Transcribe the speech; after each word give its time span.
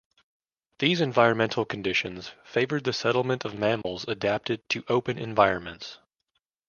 These 0.79 0.99
environmental 0.99 1.63
conditions 1.63 2.31
favored 2.43 2.85
the 2.85 2.91
settlement 2.91 3.45
of 3.45 3.53
mammals 3.53 4.03
adapted 4.07 4.67
to 4.69 4.83
open 4.89 5.19
environments. 5.19 5.99